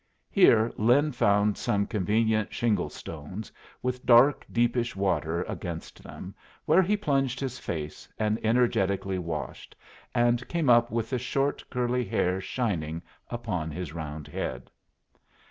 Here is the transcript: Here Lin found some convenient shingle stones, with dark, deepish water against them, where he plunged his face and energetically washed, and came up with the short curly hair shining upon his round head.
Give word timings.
Here 0.31 0.73
Lin 0.77 1.11
found 1.11 1.59
some 1.59 1.85
convenient 1.85 2.51
shingle 2.51 2.89
stones, 2.89 3.51
with 3.83 4.03
dark, 4.03 4.47
deepish 4.51 4.95
water 4.95 5.43
against 5.43 6.01
them, 6.01 6.33
where 6.65 6.81
he 6.81 6.97
plunged 6.97 7.39
his 7.39 7.59
face 7.59 8.09
and 8.17 8.43
energetically 8.43 9.19
washed, 9.19 9.75
and 10.15 10.47
came 10.47 10.71
up 10.71 10.89
with 10.89 11.11
the 11.11 11.19
short 11.19 11.63
curly 11.69 12.03
hair 12.03 12.41
shining 12.41 13.03
upon 13.29 13.69
his 13.69 13.93
round 13.93 14.27
head. 14.27 14.71